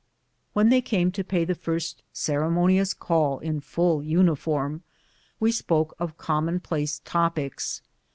When 0.53 0.69
they 0.69 0.81
came 0.81 1.11
to 1.11 1.23
pay 1.23 1.45
the 1.45 1.53
first 1.53 2.01
ceremonious 2.11 2.91
call 2.91 3.37
in 3.37 3.59
full 3.59 4.01
uni 4.01 4.35
form, 4.35 4.81
we 5.39 5.51
spoke 5.51 5.95
of 5.99 6.17
commonplace 6.17 7.03
topics. 7.05 7.83